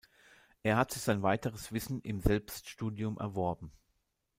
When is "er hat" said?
0.63-0.89